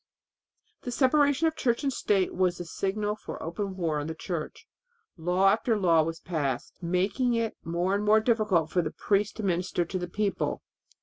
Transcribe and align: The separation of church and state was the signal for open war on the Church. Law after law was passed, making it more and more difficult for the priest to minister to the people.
The 0.81 0.89
separation 0.89 1.45
of 1.45 1.55
church 1.55 1.83
and 1.83 1.93
state 1.93 2.33
was 2.33 2.57
the 2.57 2.65
signal 2.65 3.15
for 3.15 3.43
open 3.43 3.77
war 3.77 3.99
on 3.99 4.07
the 4.07 4.15
Church. 4.15 4.65
Law 5.15 5.47
after 5.49 5.77
law 5.77 6.01
was 6.01 6.19
passed, 6.19 6.81
making 6.81 7.35
it 7.35 7.55
more 7.63 7.93
and 7.93 8.03
more 8.03 8.19
difficult 8.19 8.71
for 8.71 8.81
the 8.81 8.89
priest 8.89 9.37
to 9.37 9.43
minister 9.43 9.85
to 9.85 9.99
the 9.99 10.09
people. 10.09 10.63